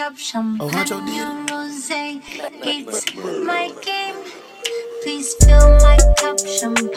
[0.00, 2.22] up champagne Huncho and rosé.
[2.62, 3.14] It's
[3.44, 4.16] my game.
[5.02, 6.87] Please fill my cup, champagne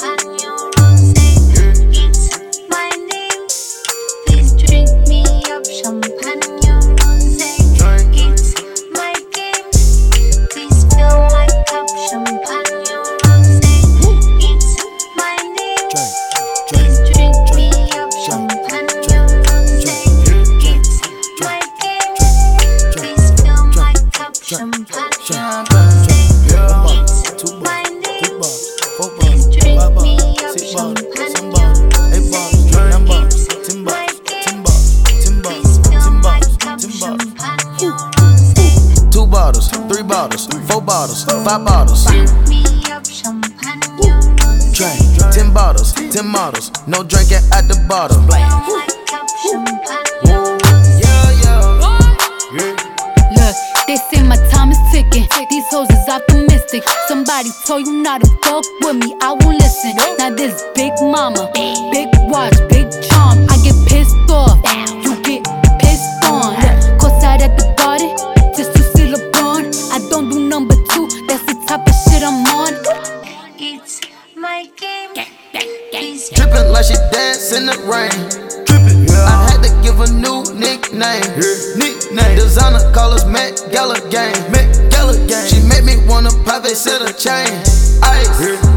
[24.53, 26.11] and rosé.
[39.09, 42.05] Two bottles, three bottles, four bottles, five bottles.
[44.73, 44.99] Drink
[45.31, 46.71] ten bottles, ten models.
[46.88, 47.81] No drinking at the.
[50.23, 50.50] Fill
[53.91, 55.27] they say my time is ticking.
[55.50, 56.84] These hoes is optimistic.
[57.09, 59.95] Somebody told you not to fuck with me, I won't listen.
[60.17, 61.52] Now this big mama,
[61.92, 63.45] big watch, big charm.
[63.50, 64.56] I get pissed off,
[65.03, 65.44] you get
[65.81, 66.56] pissed on.
[67.00, 68.16] Cause out at the garden,
[68.56, 69.67] just to see LeBron.
[69.92, 72.72] I don't do number two, that's the type of shit I'm on.
[73.59, 74.00] It's
[74.38, 75.11] my game.
[75.92, 78.16] Please Drippin' like she dance in the rain.
[78.66, 79.50] Drippin', yeah.
[79.81, 81.25] I had to give a new nickname.
[81.75, 82.35] Nickname.
[82.35, 84.33] Designer call us Met Gala Gang.
[84.89, 85.47] Gala Gang.
[85.47, 87.49] She make me wanna pop it, set a chain.
[88.03, 88.29] Ice.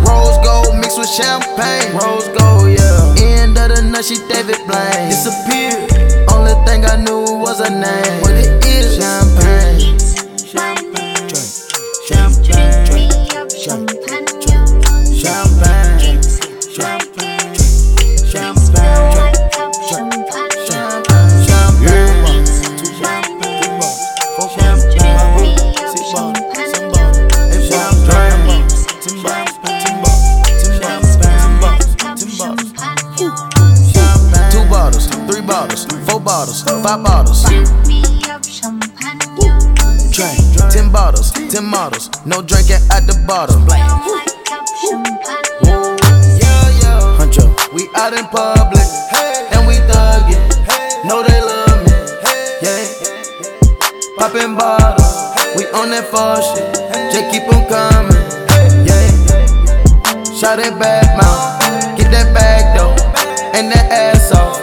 [0.09, 1.93] Rose gold mixed with champagne.
[1.93, 3.15] Rose gold, yeah.
[3.21, 5.11] End of the night, she David Blaine.
[5.11, 6.31] Disappeared.
[6.33, 8.64] Only thing I knew was her name.
[36.25, 37.45] Bottles, bottles, five bottles.
[37.45, 39.19] Drink me up, champagne.
[40.11, 42.11] Drink, ten bottles, ten models.
[42.25, 43.61] No drinking at the bottle.
[43.61, 46.01] Fill my cup, champagne and.
[46.41, 47.19] Yeah, yeah.
[47.19, 48.89] Huncho, we out in public,
[49.53, 50.41] and we thuggin'.
[51.05, 51.93] Know they love me,
[52.63, 52.85] yeah.
[54.19, 55.13] Poppin' bottles,
[55.57, 56.73] we on that fuck shit.
[57.13, 58.25] Just keep 'em coming,
[58.89, 59.13] yeah.
[60.35, 61.61] Shot it back mouth,
[61.97, 62.95] get that bag though,
[63.53, 64.59] and that ass off,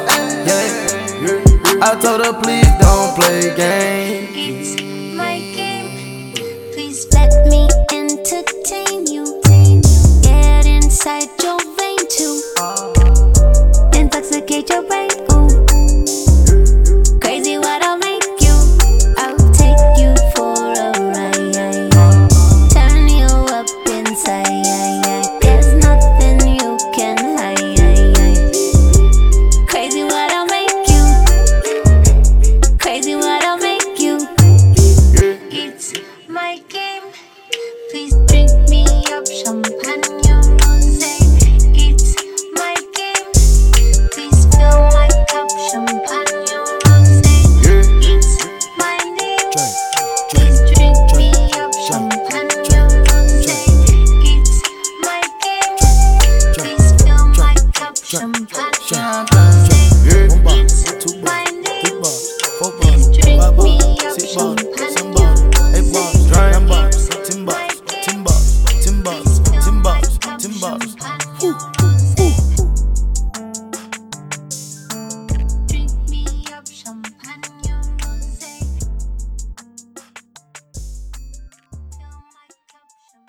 [0.47, 0.90] yeah.
[1.23, 4.73] I told her, please don't play games.
[4.75, 4.81] It's
[5.15, 6.33] my game.
[6.73, 9.39] Please let me entertain you.
[10.23, 12.41] Get inside your vein too.
[12.57, 13.91] Uh-huh.
[13.93, 15.00] Intoxicate your brain.